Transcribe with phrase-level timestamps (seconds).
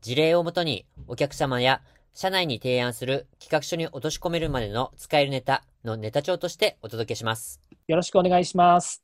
[0.00, 1.82] 事例をもとにお客様や
[2.14, 7.60] 社内に提案する企画書に落とし込めるまでの使えるネタのネタ帳としてお届けします。
[7.86, 9.02] よろしくお願いします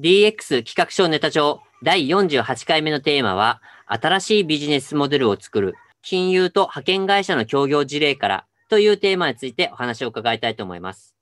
[0.00, 11.16] DX 企画書ネタ帳第48回目のテーマは、新しいビジネスモデルを作る、金融と派遣会社の協業事例からというテーマについてお話を伺いたいと思います。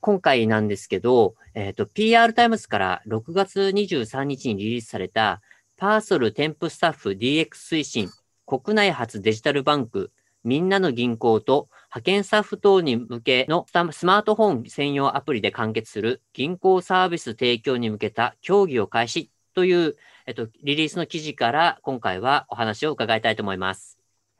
[0.00, 5.42] 今回なんですけど、えっ、と、PR タイムズから6月23日にリリースされた、
[5.78, 8.08] パーソルテンプスタッフ DX 推進、
[8.46, 10.10] 国内初デジタルバンク、
[10.42, 19.96] みんなの銀行と派遣スタッフ等に向けのスマートフォン専用アプリで完結する銀行サービス提供に向けた協議を開始という、
[20.26, 23.98] えっと、リリースの記事から今回はお話を伺いたいと思います。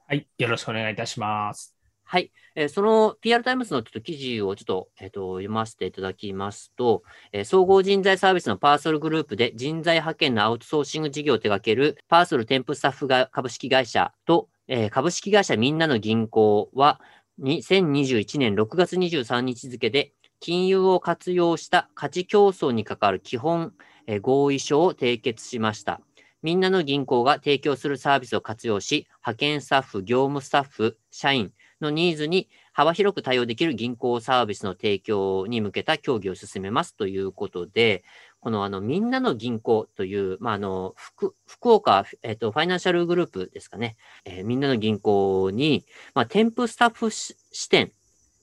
[0.09, 1.76] はいよろしくお願いいたします
[2.09, 2.31] はい。
[2.55, 17.01] えーその PR タイムズのちょっと記事をちょっと、えっと読ませていただきますと、えー総合人材サービスのパーソルグループで人材派遣のアウトソーシング事業を手掛けるパーソルテンプスタッフが株式会社と、えー株式会社みんなの銀行は
[17.41, 23.73] 2021年6月23日付で金融を活用した価値共創に関わる基本、
[24.07, 26.01] えー合意書を締結しました。
[26.43, 38.05] みんなの銀行が提供するサービスを活用し、派遣スタッフ、業務スタッフ、社員のニーズに幅広く対応できる銀行サービスの提供に向けた協議を進めますということで、
[38.41, 47.35] このあのみんなの銀行という、まあ、あの福福岡、えっと、ファイナンシャルグループですかね、えーみんなの銀行に、まあ、添付スタッフ支
[47.71, 47.93] 店、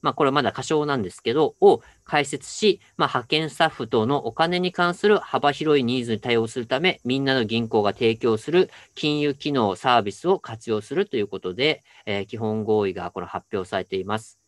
[0.04, 14.40] まあ、これはまだ過小なんですけど、を開設し、まあ、派遣スタッフ等のお金に関する幅広いニーズに対応するため、みんなの銀行が提供する金融機能、サービスを活用するということで、えー基本合意がこの発表されています。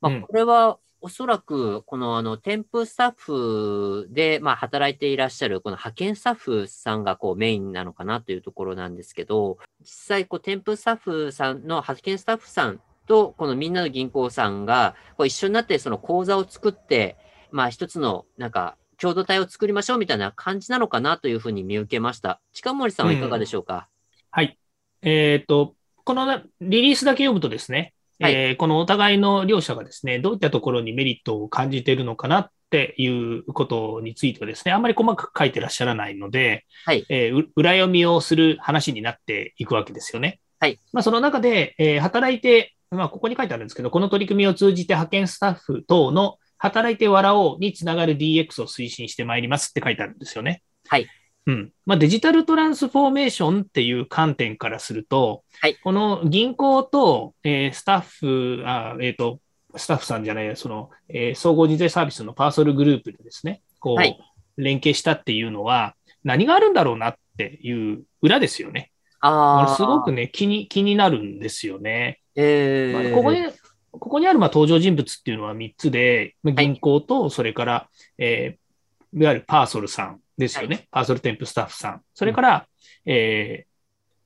[0.00, 17.16] まあ、うんこれはおそらく、このあの、添付スタッフで、まあ、働いていらっしゃる、この派遣スタッフさんがこうメインなのかなというところなんですけど、実際、こう、添付スタッフさんの派遣スタッフさんと、このみんなの銀行さんが、こう一緒になってその講座を作って、
[17.50, 22.40] まあ、一つの、なんか、共同体を作りましょうみたいな感じなのかなというふうに見受けました。
[22.52, 23.88] 近森さんはいかがでしょうか、
[24.30, 24.58] はい。
[25.02, 25.74] えっ、と、
[26.04, 40.40] このなリリースだけ読むとですね、はいえーこのお互いの両者がですね、どういったところにメリットを感じているのかなっていうことについてはですね、あんまり細かく書いてらっしゃらないので、はいえーう裏読みをする話になっていくわけですよね。
[40.58, 40.80] はい。
[40.92, 50.62] まあ、その中で、えー働いて、まあ、ここに書いてあるんですけど、この取り組みを通じて派遣スタッフ等の働いて笑おうにつながる DX を推進してまいりますって書いてあるんですよね。
[50.88, 51.06] はい。
[51.46, 51.72] うん。
[51.86, 59.40] まあ、デジタルトランスフォーメーションっていう観点からすると、はいこの銀行と、えースタッフ、あえっ、と、
[59.76, 64.18] スタッフさんじゃない、その、えー総合人材サービスのパーソルグループでですね、こう、はい
[64.58, 65.94] 連携したっていうのは、
[66.24, 68.90] 何があるんだろうなっていう裏ですよね。
[69.20, 72.20] こあすごくね、気に、気になるんですよね。
[72.34, 73.42] えー、まあここに、
[73.90, 78.68] ここにあるまあ登場人物っていうのは3つで、まあ銀行と、それから、えー
[79.14, 80.86] いわゆるパーソルさんですよね。
[80.90, 82.02] パーソルテンプスタッフさん。
[82.12, 82.66] それから、
[83.06, 83.64] え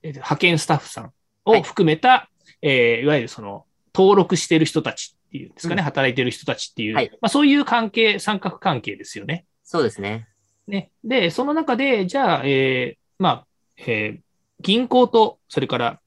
[0.03, 1.13] ーえー派遣スタッフさん
[1.45, 2.29] を含めた、
[2.61, 3.65] いえーいわゆるその、
[3.95, 9.45] 登録している人たちっていうんですかね、うん働いている人たちっていう、はいまあそういう関係、三角関係ですよね。
[9.63, 10.27] そうですね。
[10.67, 10.91] ね。
[11.03, 13.45] で、その中で、じゃあ、えーまあ、
[13.77, 14.19] えー
[14.63, 15.99] 銀行と、それから、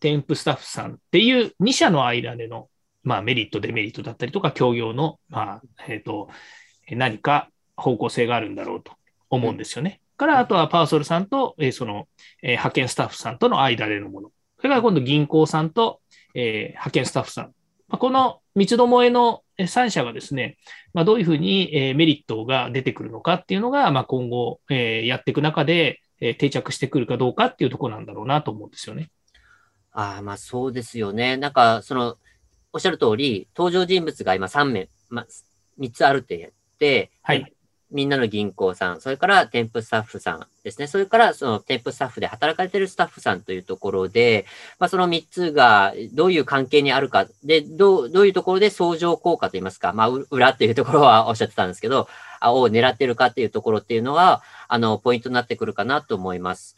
[0.00, 2.68] テンプスタッフさんっていう2社の間での、
[3.02, 6.26] まあ、メリット、デメリットだったりとか、協業の、まあ、えっ、ー
[6.90, 8.92] 何か方向性があるんだろうと
[9.30, 10.00] 思うんですよね。
[10.16, 12.08] から、あとはパーソルさんと、えーその、
[12.42, 14.30] えー派遣スタッフさんとの間でのもの。
[14.58, 16.00] それから今度銀行さんと、
[16.34, 17.44] えー派遣スタッフさん。
[17.88, 20.56] まあ、この三つどもえの3社がですね、
[20.92, 29.10] まあ、どういうふうに、えーメリットが出てくるのかっていうのが、まあ、今後、えーやっていく中で、えー定着してくるかどうかっていうところなんだろうなと思うんですよね。
[29.92, 31.36] ああ、まあそうですよね。
[31.36, 32.16] なんか、その、
[32.72, 35.26] おっしゃる通り、登場人物が今3名、まあ、
[35.78, 37.54] 3つあるって言って、はい。
[37.94, 40.88] みんなの銀行さん、それから添付スタッフさんですね。
[40.88, 44.46] それからその添付スタッフで働かれているスタッフさんというところで、
[44.80, 56.76] まあ、その3つがどういう関係にあるか、で、どう、どういうところで相乗効果といいますか、まあ、う裏っていうところはおっしゃってたんですけど、あを狙ってるかっていうところっていうのは、あの、ポイントになってくるかなと思います。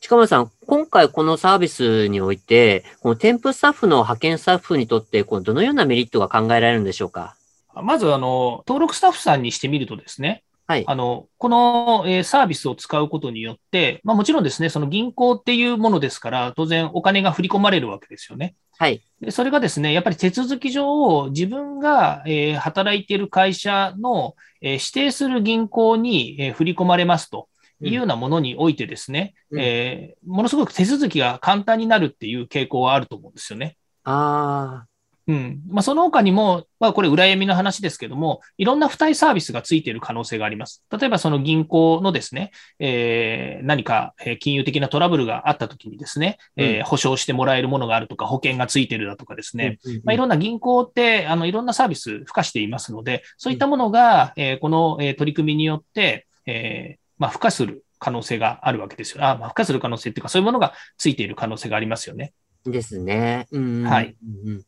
[0.00, 7.34] 近村さん、今回このサービスにおいて、この添付スタッフの派遣スタッフにとって、このどのようなメリットが考えられるんでしょうか？
[7.74, 10.84] まず、あの、登録スタッフさんにしてみるとですね、はい。
[10.86, 18.54] あの、この、えーサービスを使うことによって、まあもちろんですね、その銀行っていうものですから、当然お金が振り込まれるわけですよね。
[18.78, 19.02] はい。
[19.20, 27.48] でそれがですね、やっぱり手続き上、自分が、えー働いている会社の、えー指定する銀行に、えー振り込まれますと
[27.80, 33.76] いうようなものにおいてですね、うんえーものすごく手続きが簡単になるっていう傾向はあると思うんですよね。
[34.04, 34.86] あ
[35.28, 35.60] うん。
[35.68, 40.82] まあ、その他にも、まあ、これ裏闇の話ですけども、いろんな付帯サービスがついている可能性があります。
[40.90, 49.58] 例えば、その銀行のですね、えー何かえー金融的なトラブルがあったときにですね、えー保証してもらえるものがあるとか、保険がついてるだとかですあ。
[49.58, 59.24] ね、うんうんうんまあ、いろんな銀行って、あの、いろんなサービス付加していますので、そういったものが、えーこの、えー取り組みによって、えーまあ、付加する可能性があるわけですよ。
[59.24, 62.32] あ、まあ、付加する可能性っていうか、そういうものがついている可能性がありますよね。
[62.64, 63.46] ですね。
[63.50, 64.16] うんうんはい。
[64.44, 64.62] うんうん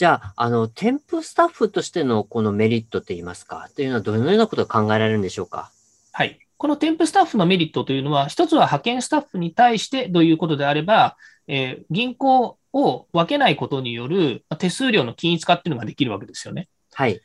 [0.00, 5.72] じゃあ、あの、添付スタッフとしてのこのメリットといいますか、というのはどのようなことが考えられるんでしょうか？
[6.12, 6.38] はい。
[6.56, 11.18] この添付スタッフのメリットというのは、一つは派遣スタッフに対してということであれば、
[11.48, 16.70] えー銀行を分けないことによるまあ手数料の均一化っていうのができるわけですよね。
[16.94, 17.20] はい。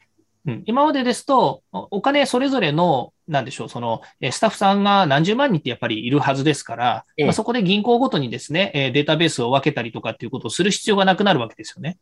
[0.47, 11.97] うん、今までですと、おお金それぞれの、なんでしょう、その、えースタッフさんが何十万人ってやっぱりいるはずですから、ええまあ、そこで銀行ごとにですね、えーデータベースを分けたりとかっていうことをする必要がなくなるわけですよね。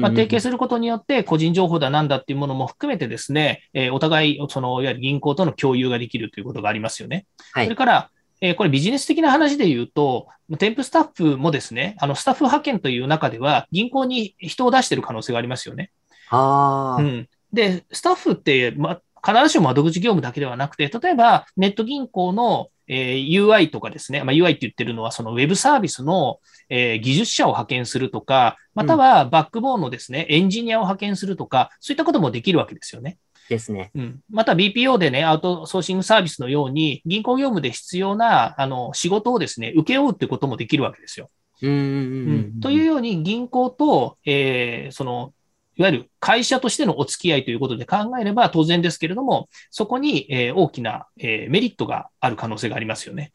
[0.00, 7.26] まあ、提携することによって、個人情報だなんだっていうものも含めてですね、えーお互い、その、いわゆる銀行との共有ができるということがありますよね。
[7.52, 8.10] はいそれから、
[8.40, 10.28] えーこれビジネス的な話で言うと、
[10.58, 15.90] 添付スタッフもですね、あの、スタッフ派遣という中では、銀行に人を出している可能性がありますよね。
[16.30, 17.28] ああ、うん。
[17.54, 33.16] で、スタッフって、ま、必ずしも窓口業務だけではなくて、例えば、ネット銀行の、えー UI とかですね、まあ、UI って言ってるのは、そのウェブサービスの、えー技術者を派遣するとか、またはバックボーンのですね、エンジニアを派遣するとか、そういったこともできるわけですよね。
[33.48, 33.90] ですね。
[33.94, 34.20] うん。
[34.30, 41.30] また BPO でね、アウトソーシングサービスのように、銀行業務で必要な、あの、仕事をですね、請け負うってこともできるわけですよ。
[41.62, 42.60] うんうんうんううんん。
[42.60, 45.32] というように、銀行と、えーその、
[45.76, 53.32] いわゆる会社としてのお付き合いということで考えれば当然ですけれども、そこに、えー大きな、えーメリットがある可能性がありますよね。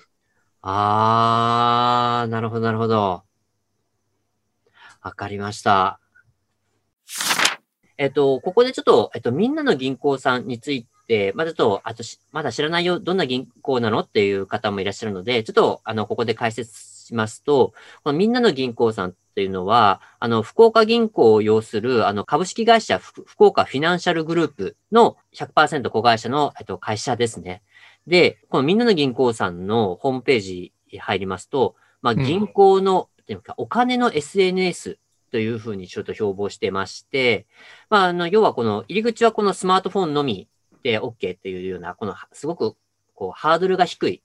[0.61, 3.23] ああ、なるほど、なるほど。
[5.01, 5.99] わかりました。
[7.97, 16.71] えっと、ここでちょっと、えっと、みんなの銀行さんについて、まだちょっと、あとし、まだ知らないよ、どんな銀行なのっていう方もいらっしゃるので、ちょっと、あの、ここで解説
[17.09, 17.73] しますと、
[18.03, 27.61] このみんなの銀行さんっていうのは、あの、福岡銀行を要する、あの、株式会社ふ福岡フィナンシャルグループの100%子会社の、えっと、会社ですね。
[28.07, 34.97] で、このみんなの銀行さんのホームページに入りますと、まあ、うん銀行の、うかお金の SNS
[35.31, 37.45] というふうにちょっと標榜してまして、
[37.89, 40.47] まあ、あの、要はこの入り口はこのスマートフォンのみ
[40.83, 42.75] で OK っていうような、このすごく
[43.13, 44.23] こうハードルが低い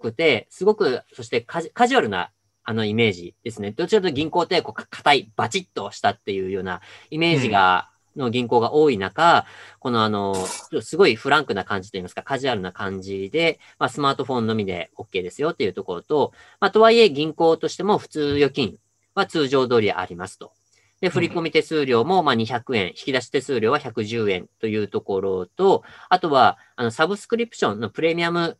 [0.00, 2.30] くて、すごく、そしてカジカジュアルな
[2.64, 3.72] あのイメージですね。
[3.72, 9.46] どちらかというと銀行ってこうか硬い、バチッとしたっていうようなイメージが、の銀行が多い中、
[9.78, 18.78] このあの、すごいフランクな感じといいますか、カジュアルな感じで、まあ、スマートフォンのみで OK ですよっていうところと、まあ、とはいえ銀行としても普通預金
[19.14, 20.52] は通常通りありますと。
[21.00, 28.56] で、振込手数料もまあ200円、引き出し手数料は110円というところと、あとは、あの、サブスクリプションのプレミアム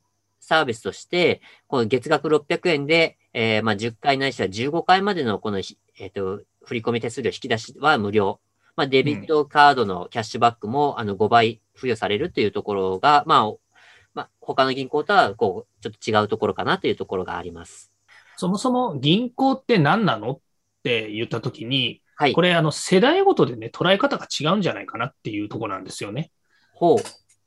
[0.47, 8.41] サービスとして、この月額600円で、えーまあ10回ないしは15回までのこのひ、えっ、と、振込手数料引き出しは無料。
[8.77, 13.53] まあ、デビットカードのキャッシュバックも、あの、5倍付与されるというところが、まあ、
[14.15, 17.91] まあ、他の銀行とは、こう、ちょっと違うところかなというところがあります。
[18.37, 20.41] そもそも銀行って何なのっ
[20.83, 22.35] て言ったときに、はい。
[22.35, 26.31] これあの世代ごとでね、捉え方が違うんじゃないかなっていうところなんですよね。
[26.75, 26.99] ほう。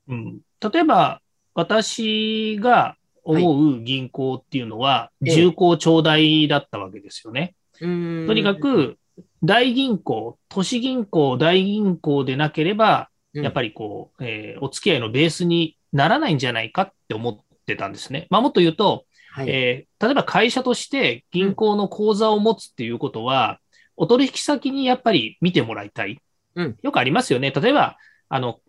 [0.07, 1.21] うん、例えば、
[1.59, 7.55] 私が思う銀行っていうのは、ええ重厚長大だったわけですよね。
[7.81, 8.97] うーんとにか、く、
[9.43, 18.25] 大銀行、都市銀行、大銀行でなければ、うんやっぱりこう、えーお付き合いのベースにならないんじゃないかって思ってたんですね。
[18.31, 19.49] まあ、もっと言うと、はい。
[19.49, 23.59] えー例えば会社として銀行の口座を持つっていうことは、
[23.97, 26.19] お取引先にやっぱり見てもらいたい。
[26.55, 27.51] うんよくありますよね。
[27.51, 27.97] 例えば、
[28.29, 28.59] あの、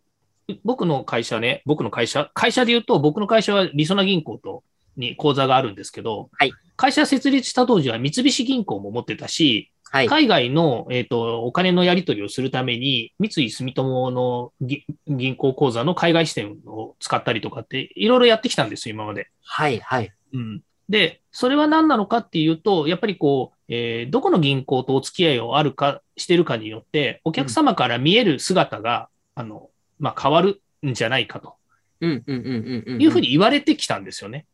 [0.64, 4.64] 僕の会社ね、僕の会社、会社で言うと、僕の会社はりそな銀行と、
[4.97, 10.09] に口座があるんですけど、はい会社設立した当時は三菱銀行も持ってたし、はい。
[10.09, 19.28] 海外の、えっ、と、お金のやり取りをするために、三井住友のぎ銀行口座の海外支店を使ったりとかって、いろいろやってきたんですよ、今まで。
[19.45, 19.78] はい。
[19.80, 20.11] はい。
[20.33, 20.62] うん。
[20.88, 31.54] で、それは何なのかっていうと、やっぱりこう、えーどこの銀行とお付き合いをあるか、してるかによって、お客様から見える姿が、あの、まあ、変わるんじゃないかと
[32.00, 32.50] うんうんうんう
[32.90, 33.02] んうん。
[33.02, 34.47] いうふうに言われてきたんですよね。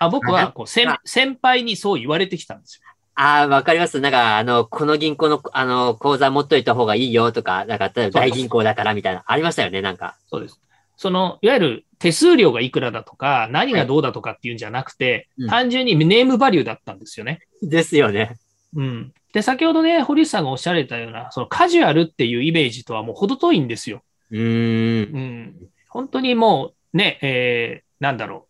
[0.00, 2.88] あ僕あはこう先あ先輩にそう言われてきたんですよ。
[3.20, 4.00] ああ、わかります。
[4.00, 10.16] なんか、あの、この銀行の、あの、口座持っといた方がいいよとか、なんか、例えば大銀行だからみたいな、ありましたよね、なんか。
[10.30, 10.60] そうです。
[10.96, 17.40] その、いわゆる手数料がいくらだとか、何がどうだとかっていうんじゃなくて、うん単純にネームバリューだったんですよね。
[17.60, 18.36] ですよね。
[18.76, 19.12] うん。
[19.32, 24.02] で、先ほどね、堀内さんがおっしゃられたような、そのカジュアルっていうイメージとはもう程遠いんですよ。
[24.30, 25.16] うーん。
[25.16, 25.68] うん。
[25.88, 28.46] 本当にもう、ね、えー、なんだろ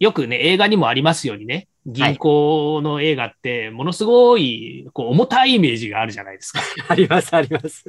[0.00, 0.04] う。
[0.04, 6.60] よくね、映画にもありますようにね、銀行の映画って、ものすごい、こう、重たいイメージがあるじゃないですか。
[6.88, 7.84] あります、あります。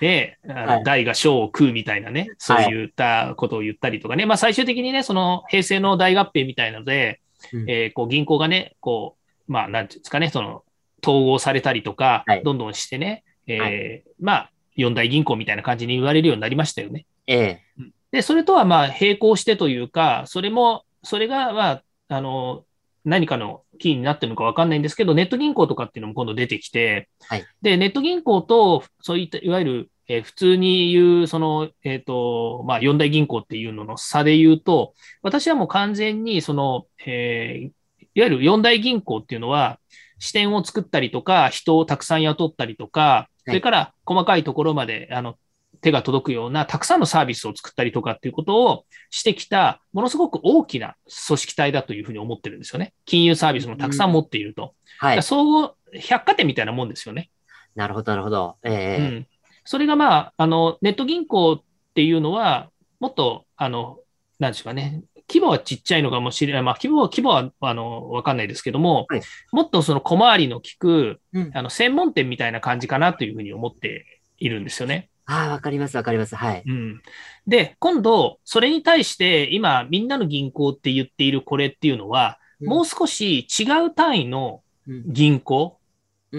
[0.00, 7.20] で、あのはい大が小を食うみたいなね、そういったことを言ったりとかね、まあ最終的にね、その平成の大合併みたいなので、
[7.52, 9.16] うんえーこう銀行がね、こ
[9.48, 10.62] う、まあなんていうんですかね、その
[11.02, 17.06] 統合されたりとかはい、どんどんしてね、えーはまあ四大銀行みたいな感じに言われるようになりましたよね。
[17.26, 17.62] ええ。
[18.10, 22.64] で、それとはまあ並行してというか、それも、それがまあ、あの、
[23.04, 37.70] 何かのキーになってるのかわかんないんですけど、ネット銀行とかっていうのも今度出てきて、はいで、ネット銀行と、そういった、いわゆる、えー普通に言う、その、えっ、と、まあ、四大銀行っていうのの差で言うと、私はもう完全に、その、えー
[38.16, 39.80] いわゆる四大銀行っていうのは、
[40.24, 45.34] 支店を作ったりとか、人をたくさん雇ったりとか、それから細かいところまで、あの、
[45.82, 52.94] 手が届くようなたくさんのサービスを作ったりとかっていうことをしてきた、ものすごく大きな組織体だというふうに思ってるんですよね。
[53.04, 54.74] 金融サービスもたくさん持っていると。
[54.98, 55.22] はい。
[55.22, 57.28] 総合、百貨店みたいなもんですよね。
[57.74, 58.56] なるほど、なるほど。
[58.62, 59.06] えうえ。
[59.08, 59.26] ん。
[59.66, 61.62] それがまあ、あの、ネット銀行っ
[61.92, 63.98] ていうのは、もっと、あの、
[64.38, 65.02] なんでしょうかね。
[65.28, 66.62] 規模はちっちゃいのかもしれない。
[66.62, 75.08] まあ、規模は、規模は、あの、わかんないですけども、はいもっとその小回りの利く、うんあの、専門店みたいな感じかなというふうに思っているんですよね。
[75.26, 76.36] ああ、わかります、わかります。
[76.36, 76.62] はい。
[76.66, 77.02] うん。
[77.46, 85.84] で、今度、それに対して、今、みんなの銀行って言っているこれっていうのは、もう少し違う単位のうん、銀行、うん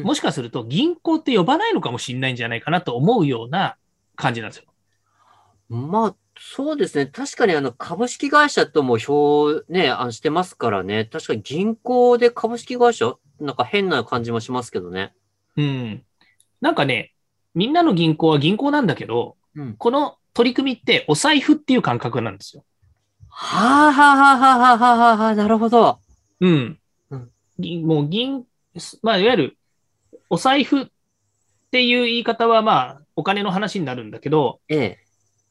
[0.04, 3.77] もしかすると銀行って呼ばないのかもしれないんじゃないかなと思うような
[4.18, 4.65] 感じなんですよ。
[5.70, 7.06] まあ、そうですね。
[7.06, 11.06] 確かに、あの、株式会社とも表、ね、あのしてますからね。
[11.06, 15.13] 確かに銀行で株式会社なんか変な感じもしますけどね。
[15.58, 16.04] うん。
[16.62, 17.13] なんかね、
[17.54, 19.75] みんなの銀行は銀行なんだけど、うん。
[19.75, 22.65] この取り組みってお財布っていう感覚なんですよ。
[23.30, 26.00] はあ、はあ、はあ、はあ、はあ、はあ、はあ、なるほど。
[26.42, 27.32] うんうん。
[27.58, 28.44] 銀もう銀、
[29.01, 29.58] まあ、いわゆる、
[30.30, 30.86] お財布っ
[31.72, 35.05] ていう言い方は、まあ、お金の話になるんだけど、ええ。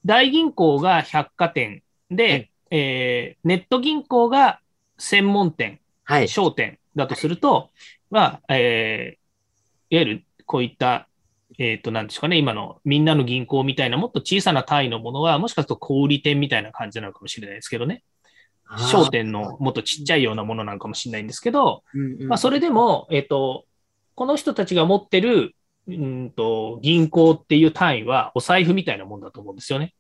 [0.05, 4.61] 大銀行が百貨店で、えーネット銀行が
[4.99, 6.29] 専門店、はい。
[6.29, 7.71] 商店だとすると、
[8.11, 9.25] まあ、えー
[9.91, 11.09] いわゆるこういった、
[11.59, 18.03] えっ、と、なんですかね、今のみんなの銀行みたいなもっと小さな単位のものは、もしかすると小売店みたいな感じなのかもしれないですけどね。
[18.91, 23.67] 商店のもっとちっちゃいようなものなのかもしれないんですけど、うんうんまあ、それでも、えっ、と、
[24.15, 25.55] この人たちが持ってる、
[25.87, 29.95] うんと、銀行っていう単位は、お財布みたいなもんだと思うんですよね。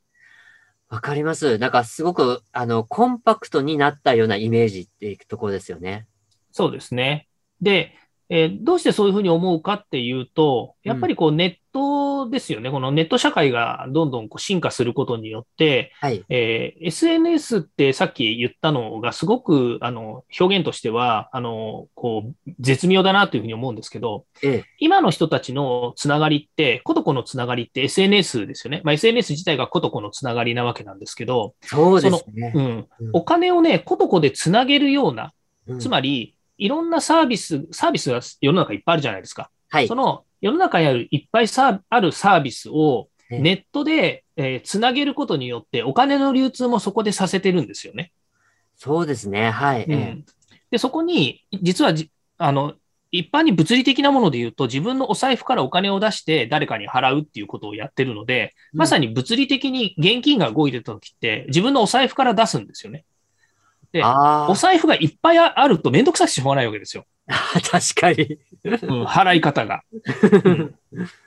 [0.88, 1.58] わかります。
[1.58, 6.06] なんかすごく、あの、コンパクトになったようなイメージっていうところですよね。
[6.52, 7.28] そうですね。
[7.60, 7.94] で、
[8.30, 12.70] えーどうしてそういうふうに思うかっていうと、やっぱりこうネットですよね。
[12.70, 16.24] このネット社会がどんどんこう進化することによって、はい。
[16.28, 24.64] えー SNS ってさっき言ったのがすごくあの表現としては、あの、こう、絶妙だなというふうに思うんですけど、ええ。
[24.78, 28.80] 今の人たちのつながりって、コトコのつながりって SNS ですよね。
[28.84, 32.60] まあ、SNS 自体がコトコのつながりなわけなんですけど、そうですねう。
[32.60, 32.86] んうん。
[33.12, 35.32] お金をね、コトコでつなげるような、
[35.66, 39.50] うんつまり、いろんなサービス、サービスが世の中いっぱいあるじゃないですか。
[39.70, 39.94] はいそ。
[39.94, 48.12] の世の中にあるいっぱいさあるサービスをええネットで、えーつなげることによってお金の流通もそこでさせてるんですよね。
[48.76, 49.50] そうですね。
[49.50, 49.86] はい。
[49.88, 50.18] ええ
[50.70, 52.74] で、そこに、実はじ、あの、
[53.12, 59.06] 一般に物理的なもので言うと、自分のお財布からお金を出して誰かに払うっていうことをやってるので、まさに。
[59.06, 63.04] に物理的に現金が動いてた時って、自分のお財布から出すんですよね。
[63.94, 67.06] であお財布がいっぱいあるとめんどくさくてしょうがないわけですよ。
[67.28, 68.38] あ、確かに。
[68.64, 69.82] うん払い方が。
[70.44, 70.74] うん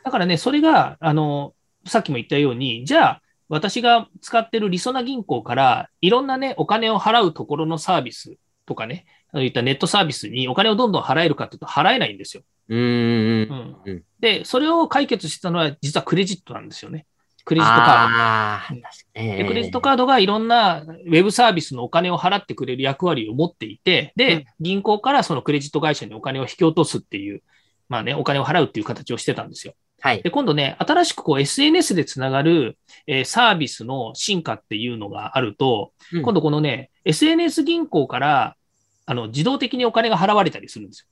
[0.03, 1.53] だからね、それが、あの、
[1.85, 12.43] さっきも言ったように、じゃあ、私が使ってるりそな銀行から、いろんなね、お金を払うところのサービスとかね、そういったネットサービスにお金をどんどん払えるかというと払えないんですよ。
[12.69, 13.53] うーんう。
[13.53, 17.05] んうんで、それを解決したのは、実はクレジットなんですよね。
[17.47, 17.91] クレジットカード。
[17.93, 19.37] ああ、うん確かに。
[19.37, 27.41] でクレジットカードがいろんなウェブサービスのお金を払ってくれる役割を持っていて、うんで、銀行からそのクレジット会社にお金を引き落とすっていう、
[27.87, 29.75] まあね、お金を払うっていう形をしてたんですよ。
[30.01, 30.21] はい。
[30.21, 32.77] で、今度ね、新しくこう SNS でつながる、
[33.07, 38.57] えーサービスの進化っていうのがあると、うん今度このね、SNS 銀行から
[39.05, 41.07] あの自動的にお金が払われたりするんですよ。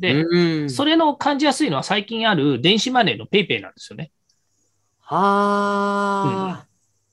[0.00, 4.10] で、うん、それの感じやすいのは最近ある電子マネーの PayPay なんですよね。
[5.10, 6.66] はあ、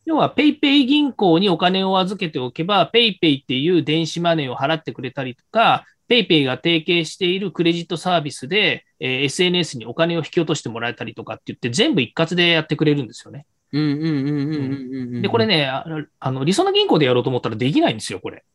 [0.05, 13.47] 要は PayPay 銀行にお金を預けておけば PayPay っていう電子マネーを払ってくれたりとか、PayPay が提携しているクレジットサービスで、えー SNS にお金を引き落としてもらえたりとかって言って全部一括でやってくれるんですよね。
[13.73, 15.21] うんうんうんうんうんうんうん。
[15.23, 15.47] で、これ。
[15.47, 15.83] ね、あ
[16.19, 18.45] あの、理想の銀行でやろうと思ったらできないんですよ、これ。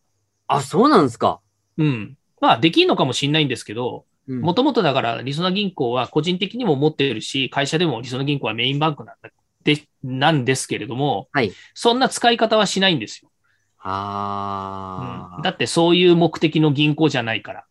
[0.46, 1.40] あ、そうなんですか。
[1.78, 2.16] うん。
[2.42, 9.30] まあ、できんのかもしれないんですけど、うんもともとだから、りそな銀行は個人的にも持ってるし、会社でもりそな銀行はメインバンクなんだ
[9.64, 13.30] でなんですけれども、はいそんな使い方はしないんですよ、
[13.78, 17.64] ああ、うんだってそういう目的の銀行じゃないから。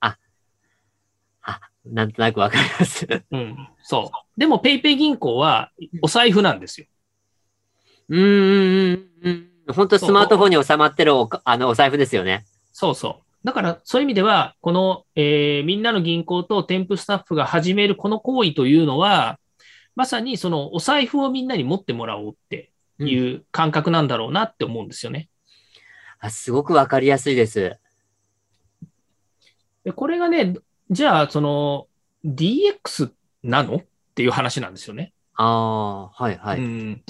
[0.00, 3.06] あ、なんとなくわかります。
[3.30, 3.68] うん。
[3.82, 4.40] そう。
[4.40, 5.70] でも、ペイペイ銀行は
[6.02, 6.86] お財布なんですよ。
[8.08, 9.74] うんうんうんうん。
[9.74, 12.44] 本当スマートフォンに収まってるおかあのお財布ですよね。
[12.72, 13.29] そうそう。
[13.44, 19.38] だから、そういう意味では、この、えーみんなの銀行と添付スタッフが始めるこの行為というのは、
[19.96, 25.28] まさにそのお財布をみんなに持ってもらおうっていう感覚なんだろうなって思うんですよね。
[26.20, 27.76] あすごくわかりやすいです。
[29.84, 30.54] でこれがね、
[30.90, 31.86] じゃあ、その
[32.24, 33.10] DX
[33.42, 33.76] なの？
[33.76, 35.12] っていう話なんですよね。
[35.34, 36.58] ああ、はいはい。
[36.58, 37.02] うん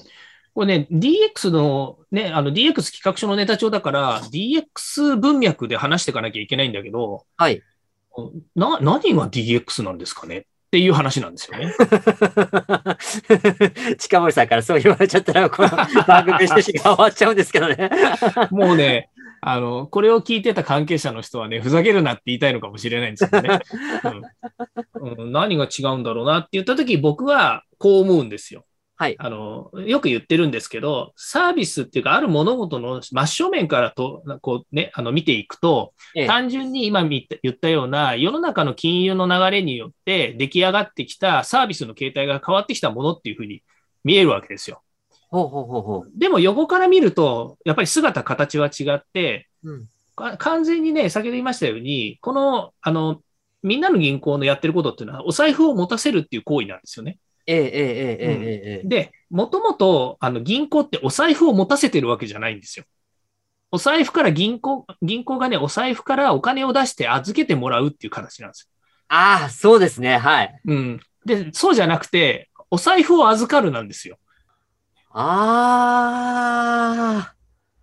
[0.54, 7.62] これね、DX のね、あの DX 企画書のネタ帳だから、DX 文脈で話していかなきゃいけないんだけど、はい。
[8.56, 10.38] な、何が DX なんですかね？
[10.38, 11.74] っていう話なんですよね。
[13.98, 15.88] 近森さんからそう言われちゃったら、この番
[16.24, 17.90] 組趣旨が終わっちゃうんですけどね。
[18.52, 23.58] もうね、あの、これを聞いてた関係者の人はね、ふざけるなって言いたいのかもしれないんですけどね。
[24.94, 28.64] うんうん何が違うんだろうなって言ったとき、僕はこう思うんですよ。
[29.00, 29.16] はい。
[29.18, 43.62] あの、よく言ってるんですけど、サービスっていうか、ある物事の真正面からと、こうね、あの、見ていくと、ええ単純に今言ったような、世の中の金融の流れによって出来上がってきたサービスの形態が変わってきたものっていうふうに
[44.04, 44.82] 見えるわけですよ。
[45.30, 46.10] ほうほうほうほう。
[46.14, 49.86] でも横から見ると、やっぱり姿、形は違って、うん。
[50.14, 53.22] か完全にね、先ほど言いましたように、この、あの、
[53.62, 57.18] みんなの銀行のやってることっていうのは、お財布を持たせるっていう行為なんですよね。
[57.52, 58.88] ええええええ。
[58.88, 62.84] で、もともと、あの、銀行ってお財布を持たせてるわけじゃないんですよ。
[63.72, 68.68] お財布から銀行、銀行がね、お財布からお金を出して預けてもらうっていう形なんですよ。
[69.08, 70.18] ああ、そうですね。
[70.18, 70.60] はい。
[70.64, 71.00] うん。
[71.24, 74.18] で、そうじゃなくて、お財布を預かるなんですよ。
[75.12, 76.52] あ
[77.32, 77.34] あ。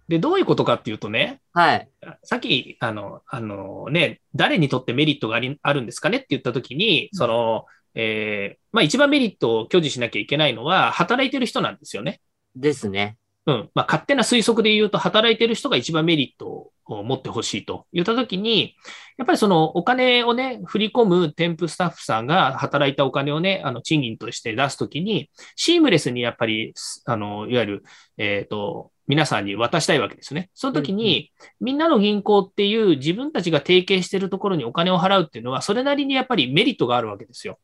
[0.08, 1.89] で、どういうことかっていうとね、はい。
[2.23, 7.65] さっき、あの、あのね、誰にとってメリットがありあるんですかねって言ったときに、その、
[7.98, 12.22] えーまあ一番メリットを享受しなきゃいけないのは、働いてる人なんですよね。
[12.56, 13.18] ですね。
[13.48, 13.70] うん。
[13.74, 18.76] まあ勝手な推測で言うと、働いてる人が一番メリットを持ってほしいと言ったときに、
[19.18, 27.84] やっぱりそのお金をね、振り込む添付スタッフさんが働いたお金をね、あの、賃金として出すときに、シームレスにやっぱり、あの、いわゆる、
[28.18, 30.50] えっ、と、皆さんに渡したいわけですね。
[30.54, 31.32] その時に、
[31.62, 37.58] みんなの銀行っていう自分たちが提携しているところにお金を払うっていうのは、それなりにやっぱりメリットがあるわけですよ。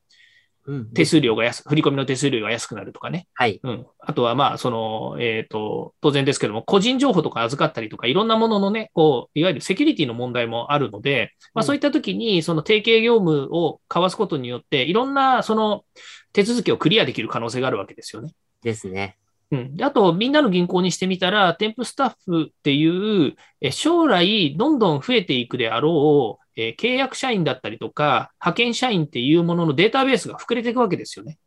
[0.65, 0.91] うん。
[0.93, 3.27] 手数料が安、振り込みの手数料が安くなるとかね。
[3.33, 3.59] はい。
[3.63, 3.85] うん。
[3.99, 15.83] あとは、まあ、その、えっ、と、当然ですけども、個人情報とか預かったりとか、いろんなもののね、こう、いわゆるセキュリティの問題もあるので、まあ、うんそういった時に、その提携業務を交わすことによって、いろんな、その、
[16.31, 18.33] 手続きをクリアできる可能性があるわけですよね。
[18.61, 19.17] ですね。
[19.51, 19.75] うん。
[19.75, 31.37] で、あと、みんなの銀行にしてみたら、添付スタッフっていう、え将来どんどん増えていくであろう、えー契約社員だったりとか、派遣社員っていうもののデータベースが膨れていくわけですよね。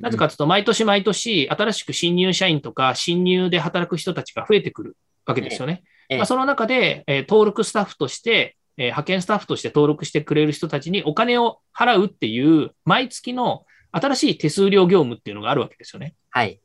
[0.00, 5.82] なぜかというと、毎年毎年、新しく新入社員とか、新入で働く人たちが増えてくるわけですよね。
[6.08, 16.14] ええまあ、その中で、えー登録スタッフとして、えー派遣スタッフとして登録してくれる人たちにお金を払うっていう、毎月の新しい手数料業務っていうのがあるわけですよね。
[16.30, 16.60] はい。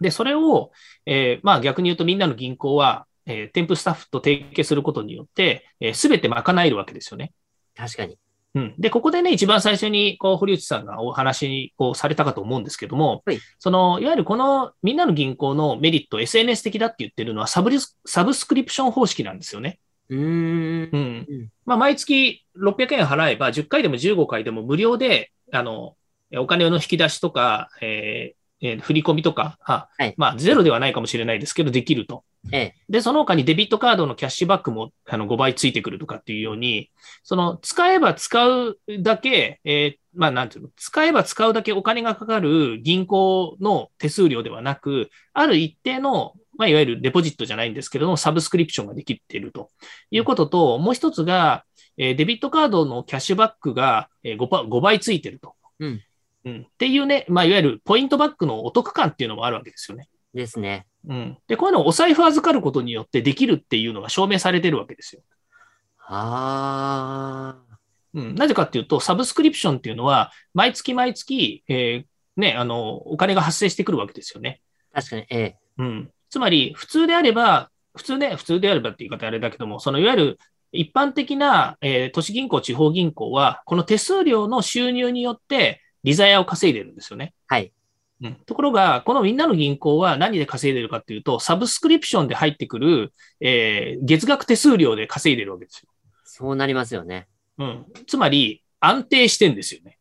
[0.00, 0.72] で、それを、
[1.06, 7.32] えーまあ逆に言うとみんなの銀行は、えー添付スタッフと提携することによって、す、べ、て賄えるわけですよね。
[7.76, 8.18] 確かに。
[8.54, 8.74] うん。
[8.78, 19.80] で、ここでね、一番最初に、こう、堀内さんがお話に、こう、されたかと思うんですけども、はいその、いわゆるこの、みんなの銀行のメリット、SNS 的だって言ってるのは、サブリス、サブスクリプション方式なんですよね。
[20.08, 20.96] うーんう。
[20.96, 21.48] んうん。
[21.64, 25.96] まあ、毎月600円払えば、10回でも15回でも無料で、あの、
[26.36, 32.24] お金の引き出しとか、えーえー振り込みとか、あはいまあ、ゼロではないかもしれないですけど、できると。
[32.50, 32.74] ええ。
[32.88, 36.90] で、その他にデビットカードのキャッシュバックもあの5倍ついてくるとかっていうように、
[37.22, 49.70] その使えば使うだけ、えーまあなんていうの、使えば使うだけお金がかかる銀行の手数料ではなく、ある一定の、まあ、いわゆるデポジットじゃないんですけれども、サブスクリプションができていると
[50.12, 51.64] いうことと、もう一つが、
[51.98, 55.54] えーデビットカードのキャッシュバックがえー 5, パ5倍ついてると。
[55.80, 56.00] うん
[56.44, 60.08] うん、っていうね、まあ、いわゆるポイントバックのお得感っていうのもあるわけですよね。
[60.34, 60.86] ですね。
[61.08, 61.38] うん。
[61.48, 65.22] で、こういうのをお財布預かることによってできるっていうのが証明されてるわけですよ。
[66.06, 67.76] ああ。
[68.14, 68.34] うん。
[68.34, 74.60] なぜかっていうと、サブスクリプションっていうのは、毎月毎月、えーね、あの、お金が発生してくるわけですよね。
[74.92, 75.56] 確かに、ええ。
[75.78, 76.10] うん。
[76.30, 80.38] つまり、普通であれば、普通ね、普通であればって言い方あれだけども、そのいわゆる
[80.72, 87.34] 一般的な、えー都市銀行、地方銀行は、この手数料の収入によって、利ザヤを稼いでるんですよね。
[87.48, 87.72] はい。
[88.22, 95.88] うん、ところが、このみんなの銀行は何で稼いでるかっていうと、サブスクリプションで入ってくる、えー月額手数料で稼いでるわけですよ。
[96.24, 97.26] そうなりますよね。
[97.58, 97.86] うん。
[98.06, 99.98] つまり、安定してんですよね。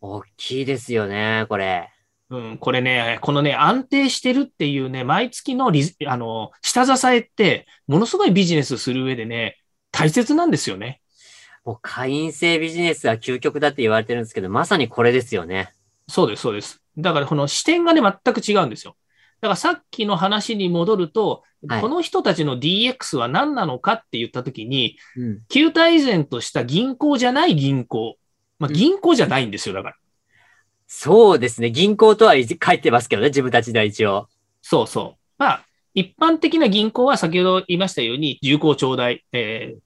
[0.00, 1.90] 大きいですよね、これ。
[2.30, 9.56] うん、これね、このね、安定してるっていうね、毎月のリあの、下支えって、ものすごいビジネスする上でね、
[9.90, 11.00] 大切なんですよね。
[11.68, 15.74] もう会員制ビジネスが究極だって言われてるんですけど、まさにこれですよね。
[16.08, 16.82] そうです、そうです。
[16.96, 18.96] だから、この視点がね、全く違うんですよ。
[19.42, 25.40] だからさっきの話に戻ると、はいこの人たちの DX は何なのかって言ったときに、うん。
[25.48, 28.16] 旧態依然とした銀行じゃない銀行。
[28.60, 29.96] まあ、うん銀行じゃないんですよ、だから。
[30.86, 31.70] そうですね。
[31.70, 34.28] 銀行とは書いてますけどね、自分たちでは一応。
[34.62, 35.20] そうそう。
[35.36, 35.67] まあ、
[35.98, 39.78] 一般的な銀行は先ほど言いましたように、重厚長大、えー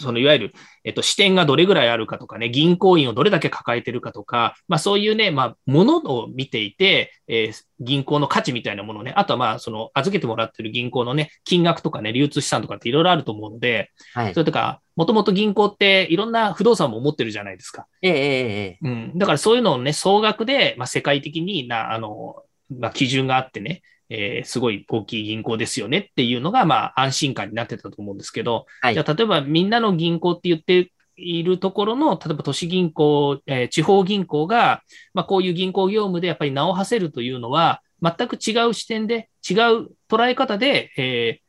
[0.00, 0.52] そのいわゆる、
[0.82, 14.40] えっと、支店がどれぐらいあるかとかね、銀行員をどれだけ抱えてるかとか、まあそういうね、まあ、ものを見ていて、えー銀行の価値みたいなものね、あとはまあ、その預けてもらってる銀行のね、金額とかね、流通資産とかっていろいろあると思うので、はいそ。
[14.40, 17.86] れとか、もともと銀行っていろんな不動産も持ってるじゃないですか。
[18.02, 19.18] ええええええうん。
[19.18, 34.82] だからそういうのをね、総額で、まあ、世界的にな、あの、まあ、基準があってね、えーすごい大きい銀行ですよねっていうのが、まあ、安心感になってたと思うんですけど、はいじゃあ、例えばみんなの銀行って言っているところの、例えば都市銀行、えー地方銀行が、
[35.14, 41.48] まあ、こういう銀行業務でやっぱり名を馳せるというのは、全く違う視点で、違う捉え方で、えー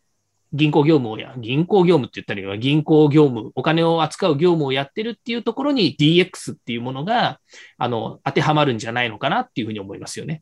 [0.51, 7.39] 銀行業務をや、銀行業務って言ったりは、銀行業務、お金を扱う業務をやってるっていうところに DX っていうものが、
[7.77, 10.41] あの、当てはまるんじゃないのかなっていうふうに思いますよね。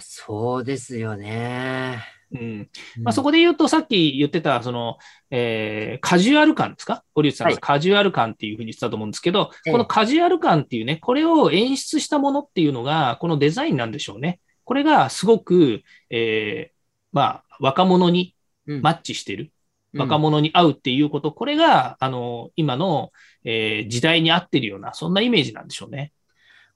[0.00, 2.02] まあそうですよね。
[2.32, 2.70] うん。
[3.02, 4.98] まあ、そこで言うと、さっき言ってた、その、
[5.30, 7.04] えーカジュアル感ですか？
[7.14, 14.40] 堀内さんがはいカジュアル感っていうふうに言ってたと思うんですけど、ええこのカジュアル感っていうね、これを演出したものっていうのが、このデザインなんでしょうね。
[14.64, 16.74] これがすごく、えー
[17.12, 18.34] まあ、若者に
[18.66, 19.44] うんマッチしてる。
[19.44, 23.10] うん若者に合うっていうこと、これが、あの、今の、
[23.42, 26.12] えー時代に合ってるような、そんなイメージなんでしょうね。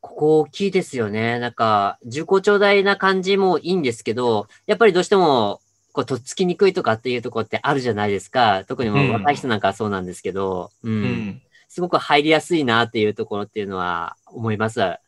[0.04, 1.38] ここ大きいですよね。
[1.38, 5.62] なんか、重厚長大な感じもいいんですけど、やっぱりどうしても、
[5.94, 8.64] こう、とっつきにくいとかっていうところってあるじゃないですか。
[8.68, 10.92] 特に若い人なんかはそうなんですけど、うん。
[10.92, 11.42] うん。
[11.68, 14.78] すごく入りやすいなっていうところっていうのは思います。
[14.80, 14.98] ね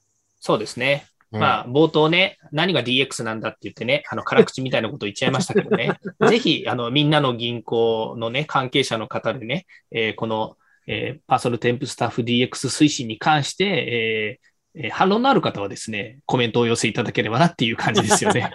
[0.41, 1.07] そうですね。
[1.31, 5.93] まあ、冒頭ね、何が DX なんだって言ってね、あの、辛口みたいなこと言っちゃいましたけどね、
[6.27, 10.57] ぜひ、あの、みんなの銀行のね、関係者の方でね、えーこの、
[10.87, 18.53] えーパーソルテンプスタッフ DX 推進に関して、えーえー反論のある方はですね、コメントをお寄せいただければなっていう感じですよね。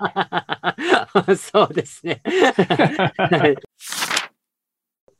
[1.37, 2.21] そうですね。
[3.17, 3.55] は い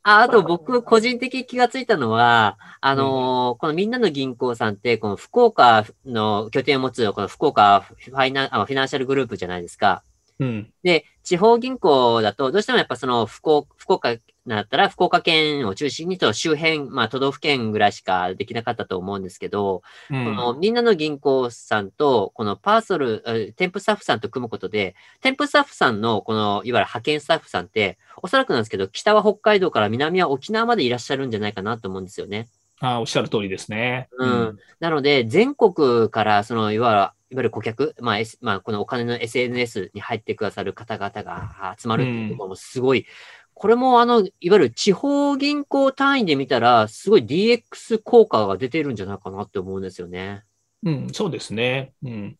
[0.03, 10.03] ああと僕、個人的に気がついたのは、あのーこのみんなの銀行さんって、この福岡の拠点を持つ、この福岡ファイナあフィナンシャルグループじゃないですか。
[10.41, 10.73] うん。
[10.82, 14.15] で、地方銀行だと、どうしてもやっぱその福岡、福岡
[14.47, 32.47] だったら福岡県を中心にと周辺、まあ都道府県ぐらいしかできなかったと思うんですけど、うんこのみんなの銀行さんと、このパーソル、え添付スタッフさんと組むことで、添付スタッフさんのこの、いわゆる派遣スタッフさんって、おそらくなんですけど、北は北海道から南は沖縄までいらっしゃるんじゃないかなと思うんですよね。
[32.80, 34.10] あーおっしゃる通りですね。
[34.17, 34.60] うん。
[34.80, 43.05] なので、全国から、その、いわゆる、いわゆる顧客、まあ、S まあ、このお金の SNS に入ってくださる方々が集まるっていうところもすごい、
[43.53, 50.43] これもあの、いわゆる地方銀行単位で見たら、すごい DX 効果が出てるんじゃないかなって思うんですよね。
[50.83, 51.93] うん、そうですね。
[52.03, 52.37] うん。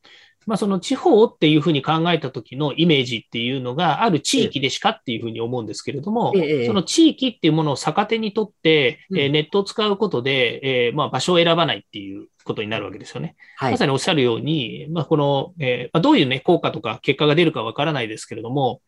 [0.52, 13.38] まあ、その地方っていうふうに考えた時のイメージっていうのがある地域でしかっていうふうに思うんですけれども、ええその地域っていうものを逆手にとって、うんえーネットを使うことで、えーまあ、場所を選ばないっていうことになるわけですよね。
[13.56, 13.78] はいま。
[13.78, 18.82] さにおっしゃるように、まあ、この、えーまあ、どういうね、効果とか結果が出るかわからないですけれども、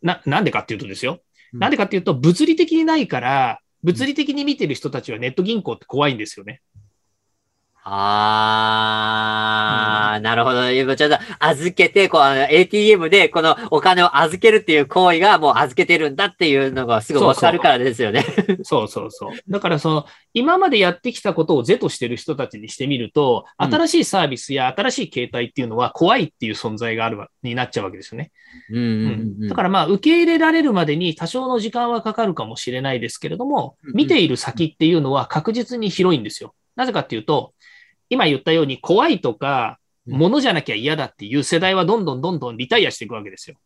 [0.00, 1.12] な、なんでかっていうとですよ。
[1.12, 1.20] うん
[1.52, 6.62] なんでかっていうと、物理的にないから、物理的に見てる人たちはネット銀行って怖いんですよね。
[7.84, 10.70] あー、なるほど。
[10.70, 18.24] 今ちょっと預けて、こう、ATM でこのお金を預けるっていう行為がもう預けてるんだっていうのがすぐわかるからですよね。
[18.62, 19.32] そうそうそう。
[19.48, 28.30] だからその、今までやってきたことを是としてる人たちにしてみると、うん新しいサービスや新しい形態っていうのは怖いっていう存在があるわ、になっちゃうわけですよね。
[28.70, 28.78] うん
[29.40, 29.48] うん。
[29.48, 36.54] だからまあ、受け入れられるまでに多少の時間はかかるかもしれないですけれどもうん、見ている先っていうのは確実に広いんですよ。
[36.76, 37.54] なぜかっていうと、
[38.12, 43.56] 今言ったように怖いとか、ものじゃなきゃ嫌だっていう世代はどんどんどんどんリタイアしていくわけですよ。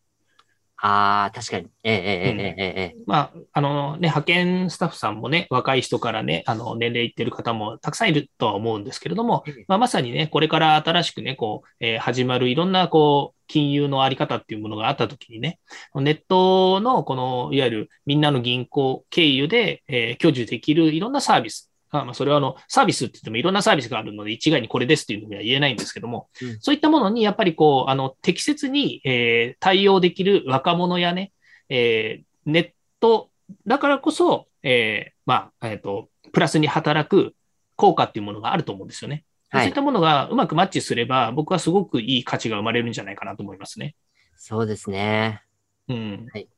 [0.76, 1.66] ああ、確かに。
[1.82, 2.96] ええええええ。
[3.06, 15.58] まあ、あのね、派遣スタッフさんもね、若い人からね、あの、年齢いってる方もたくさんいるとは思うんですけれども、まあ、まさにね、これから新しくね、こう、えー、始まるいろんな、こう、金融のあり方っていうものがあったときにね、
[15.96, 31.32] ネットの、この、いわゆるみんなの銀行経由で、えー、享できるいろんなサービスあまあ、それはあの、サービスって言ってもいろんなサービスがあるので、一概にこれですっていうのには言えないんですけども、うんそういったものにやっぱりこう、あの、適切に、えー対応できる若者やね、
[31.68, 33.30] えーネット
[33.66, 37.34] だからこそ、えーまあ、えっ、と、プラスに働く
[37.76, 39.24] 効果っていうものがあると思うんですよね。
[39.48, 43.94] はいそういったものがうまくマッチすれば、僕はすごくいい価値が生まれるんじゃないかなと思いますね。
[44.36, 45.42] そうですね。
[45.88, 46.26] うん。
[46.32, 46.48] はい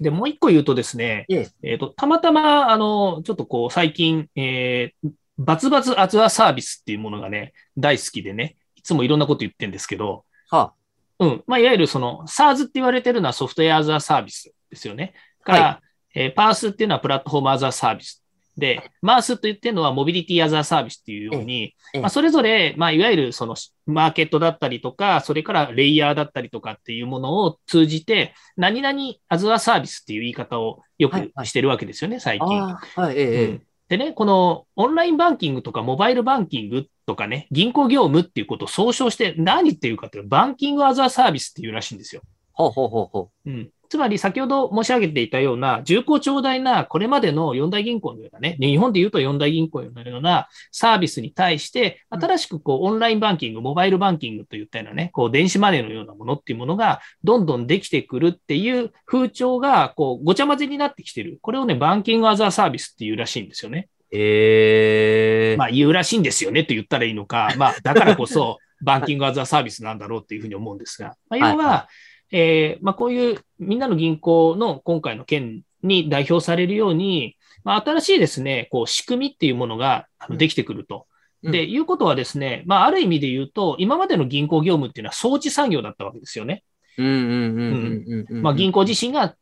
[0.00, 10.74] で、もう一個言うとですね、えええっ、と、たまたま、あの、ちょっとこう、最近、えーバツバツアツアサービスっていうものがね、大好きでね、いつもいろんなこと言ってるんですけど、は
[11.18, 11.44] うん。
[11.46, 15.14] まあ、いわゆるその SARS って言われてるのはソフトウェアアザーサービスですよね。
[15.42, 15.80] から、は
[16.14, 18.23] えー PARS っていうのはプラットフォームアザーサービス。
[18.56, 22.00] で、MARS と言ってるのはモビリティアザーサービスっていうように、ええ。
[22.00, 33.02] まあ、それぞれ、まあ、いわゆるそのマーケットだったりとか、それからレイヤーだったりとかっていうものを通じて、何々アザーサービスっていう言い方をよくしてるわけですよね、最あ近。
[33.02, 33.62] はい、えええうん。
[33.88, 42.22] でね、このオンラインバンキングとかモバイルバンキングとかね、銀行業務っていうことを総称して何っていうかっていうとバンキングアザーサービスっていうらしいんですよ。
[42.52, 43.70] ほうほうほうほうん。
[43.88, 61.38] つまり先ほど申し上げていたような重厚長大なこれまでの四大銀行のようなね、日本で言うと四大銀行のようなサービスに対して、うん新しくこうオンラインバンキング、モバイルバンキングといったようなね、こう電子マネーのようなものっていうものがどんどんできてくるっていう風潮がこうごちゃ混ぜになってきてる。
[61.42, 63.88] これをね、バンキングアザーサービスっていうらしいんですよね。
[64.12, 64.16] う。
[64.16, 71.88] ええまあ言うらしいんですよねと言ったらいいのか、まあだからこそ バンキングアザーサービスなんだろうっていうふうに思うんですが、まあ、要は、は
[72.36, 81.06] えーまあこういうみんなの銀行の今回の件に代表されるように、まあ新しいですね、こう仕組みっていうものができてくると。
[81.06, 81.14] うん
[81.52, 86.64] で、いうことはですね、まあある意味で言うと、今までの銀行業務っていうのは装置産業だったわけですよね。
[86.96, 88.42] うんうんうんうんうんうん。
[88.42, 89.34] まあ、銀行自身が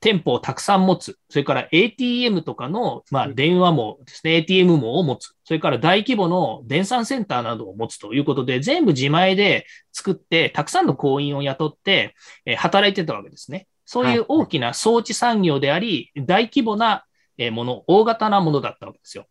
[0.00, 1.18] 店舗をたくさん持つ。
[1.28, 4.36] それから ATM とかの、まあ、電話網ですね。
[4.36, 5.34] ATM 網を持つ。
[5.44, 12.14] それから大規模の電産センターなどを持つということで、全部自前で作って、たくさんの行員を雇って、
[12.46, 13.66] えー働いてたわけですね。
[13.84, 17.04] そういう大きな装置産業であり、大規模な
[17.40, 19.26] えーもの、大型なものだったわけですよ。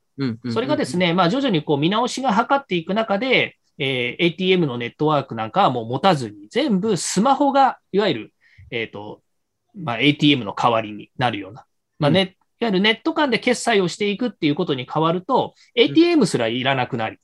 [0.51, 8.34] それがですね、まあ徐々にこう見直しが図っていく中で、えー ATM のネットワークなんかはもう持たずに、全部スマホが、いわゆる、
[8.71, 9.21] えっ、と、
[9.84, 11.65] まあ ATM の代わりになるような、
[12.00, 12.13] まあうん。
[12.13, 17.18] ね、いわゆるネット間で決済をしていくっていうことに変わると、ATM すらいらなくなり、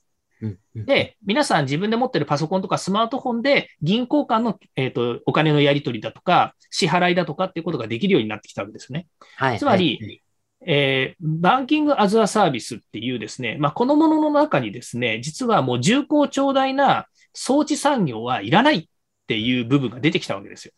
[0.74, 9.06] で、皆さん自分で持ってるパソコンとかスマートフォンで銀行間の、えっ、と、お金のやり取りだとか、支払いだとかっていうことができるようになってきたわけですね。
[9.36, 9.58] はい。
[9.58, 10.22] つまりはい。
[10.68, 18.84] えーバンキングアズアサービスっていうですね、まあ、このものの中にですね、実はもう重厚長大な装置産業はいらないっ
[19.26, 20.72] ていう部分が出てきたわけですよ。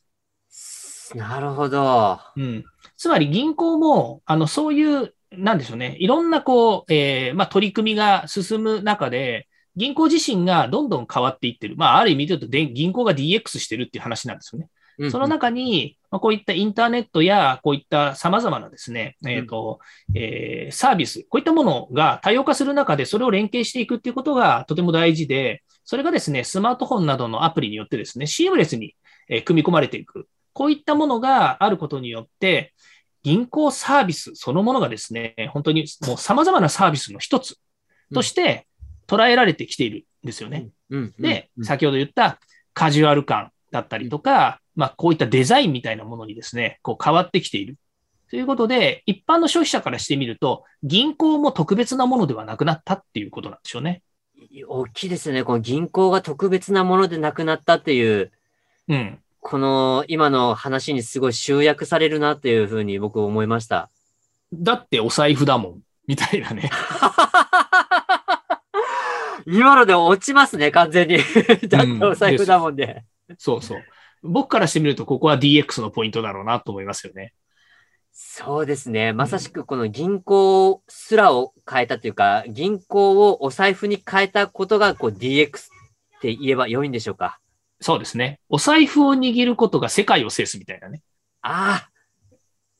[1.14, 2.18] なるほど。
[2.36, 2.64] うん。
[2.96, 11.76] つまり銀行も、あの、そういう、なんでしょうね、いろんなこう、えーまあ、取り組みが進む中で、銀行自身がどんどん変わっていってる。
[11.76, 14.68] まあ、ある意味で言うとで、銀行が DX してるっていう話なんですよね。
[14.98, 19.78] うんその中に、まあこういったインターネットや、こういった様々なですね、えっ、と、
[20.14, 28.96] えーサービス、こういったものが多様化する中で、それを連携していくっていうことがとても大事で、それがですね、スマートフォンなどのアプリによってですね、シームレスに、
[29.28, 30.28] えー組み込まれていく。
[30.58, 32.74] こういったものがあることによって、
[33.22, 37.60] 銀行サービスそのものがですね、本当にもう様々なサービスの一つ
[38.12, 38.66] として
[39.06, 40.70] 捉えられてきているんですよね。
[40.90, 42.40] で、うん先ほど言った
[42.74, 47.76] カジュアル感だったりとか、まあ、こういったデザインみたいなものにですね、こう変わってきている。
[48.28, 54.02] ということで、一般の消費者からしてみると、銀行も特別なものではなくなったっていうことなんでしょうね。
[54.66, 55.44] 大きいですね。
[55.44, 58.32] この銀行が特別なものでなくなったっていう、
[58.88, 59.20] うん。
[59.40, 63.90] この今の話にすごい集約されるなっていうふうに僕思いました。
[64.52, 65.80] だってお財布だもん。
[66.06, 66.70] みたいなね。
[69.46, 71.18] 今ので落ちますね、完全に。
[71.68, 73.04] だってお財布だもんで。
[73.38, 73.82] そうそう。
[74.22, 77.34] 僕からしてみると、ここは DX のポイントだろうなと思いますよね。
[78.12, 79.12] そうですね。
[79.12, 87.38] まさしくこの銀行すらを変えたというか、銀行をお財布に変えたことがこう DX って言えば良いんでしょうか。
[87.80, 88.40] そうですね。
[88.48, 91.02] お財布を握ることが世界を制すみたいなね。
[91.42, 91.88] あ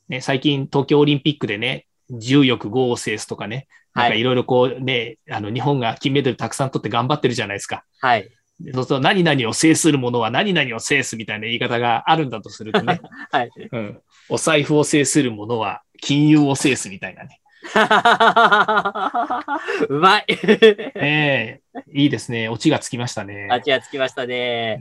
[0.09, 3.69] ね、最近東京オリンピックでね、重力5を制すとかね。
[3.95, 7.85] なんかろいろこうね、あの日本が金メダルたくさん取って頑張ってるじゃないですか。
[8.01, 8.31] はい。
[8.61, 13.51] でそうすると何々を制するものは何々を制すみたいな言い方があるんだとするとね、 はい。
[13.71, 17.41] うん、お財布を制するものは金融を制すみたいなね。
[19.89, 20.25] うまい。
[20.29, 21.61] ええ
[21.93, 22.49] いいですね。
[22.49, 23.49] オチがつきましたね。
[23.51, 24.81] あちがつきましたね。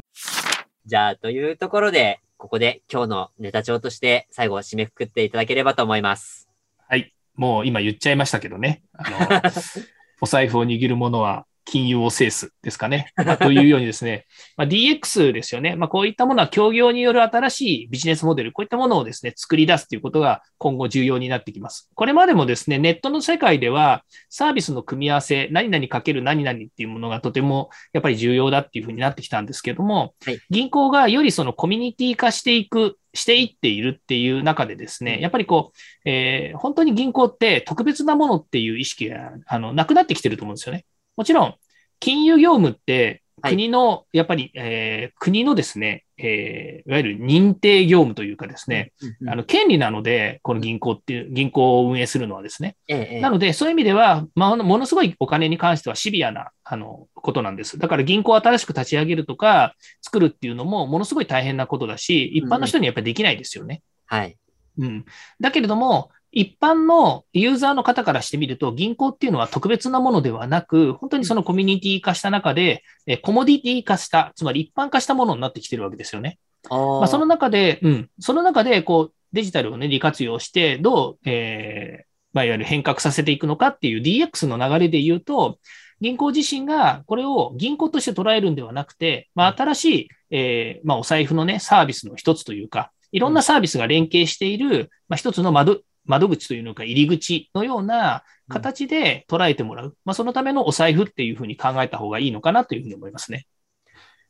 [0.86, 6.48] じゃあ、というところで、ここで今日のネタ帳として最後締めくくっていただければと思います。
[6.88, 7.14] はい。
[7.36, 8.84] もう今言っちゃいましたけどね。
[8.94, 9.42] あの、
[10.22, 13.12] お財布を握るものは金融を制すですかね。
[13.18, 14.26] まあというようにですね、
[14.56, 15.76] まあ、DX ですよね。
[15.76, 21.92] まあ、こういったものは協業による新しいビジネスモデル、こういったものをですね、作り出すということが今後重要になってきます。
[21.94, 40.86] これまでもですね、ネットの世界ではサービスの組み合わせ、何々かける何々っていうものがとてもやっぱり重要だっていうふうになってきたんですけども、はい銀行がよりそのコミュニティ化していく、していっているっていう中でですね、やっぱりこう、えー本当に銀行って特別なものっていう意識があのなくなってきてると思うんですよね。
[41.18, 41.56] もちろん、
[42.00, 48.94] 金融業務ってはい国の、やっぱり、えー国のですね、えーいわゆる認定業務というかですね、
[49.28, 52.76] あの、権利なので、この銀行っていう、銀行を運営するのはですね。
[52.88, 57.78] ええ、ええなので、そういう意味では、まあ、ものすごいお金に関してはシビアな、あの、ことなんです。
[57.78, 63.82] だから銀行を新しく立ち上げるとか、作るっていうのも、ものすごい大変なことだし、一般の人にやっぱりできないですよね。
[64.08, 64.36] はい。
[64.80, 65.06] うん。
[65.40, 76.40] だけれども、一般のユーザーの方からしてみると、銀行っていうのは特別なものではなく、本当にそのコミュニティ化した中で、えーコモディティ化した、つまり一般化したものになってきてるわけですよね。
[76.70, 85.60] ままあ、その中で、うん、その中で、こう、デジタルをね、利活用して、どう、えーまあ、いわゆる変革させていくのかっていう DX の流れで言うと、
[86.00, 99.98] 銀行自身がこれを銀行として捉えるんではなくて、まあ、新しい、えーまあ、お財布のね、サービスの一つというか、いろんなサービスが連携している、まあ、一つの窓、窓口というのか入り口のような形で捉えてもらう。
[100.06, 103.46] まあ、そのためのお財布っていうふうに考えた方がいいのかなというふうに思いますね。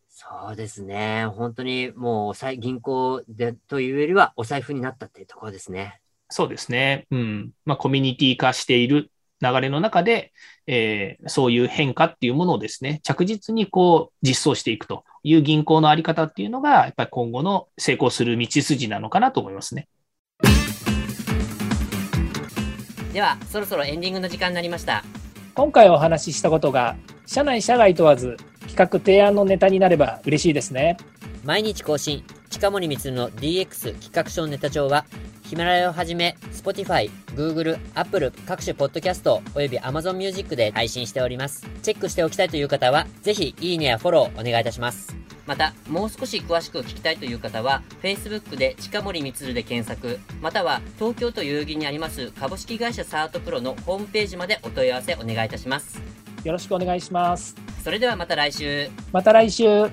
[0.10, 1.28] そうですね。
[1.28, 6.02] 本当にもう銀行でというよりはお財布になったっていうところですね。
[6.30, 7.06] そうですね。
[7.12, 7.52] うん。
[7.66, 9.12] まあ、コミュニティ化している
[9.42, 10.34] 流れの中で、
[10.66, 19.88] えーそういう変化っていうものをですね、着実にこう実装していくという銀行のあり方っていうのが、やっぱり今後の成功する道筋なのかなと思いますね。
[23.18, 25.04] では、そろそろエンディングの時間になりました。
[25.56, 30.98] 今回お話ししたことが社内社外問わず企画提案のネタになれば嬉しいですね
[31.44, 35.06] 毎日更新、近森光の DX 企画書ネタ帳は、
[35.48, 41.66] ヒマラヤをはじめ、Spotify、Google、Apple 各種ポッドキャストおよび Amazon Music で配信しております。
[41.84, 45.16] チェックしておきたいという方は、ぜひいいねやフォローお願いいたします。
[45.46, 56.02] また、もう少し詳しく聞きたいという方は、Facebook で近森光で検索、または東京都代々木にあります株式会社サートプロのホームページまでお問い合わせお願いいたします。
[56.44, 58.90] よろしくお願いしますそれではまた来週。
[59.14, 59.90] また来週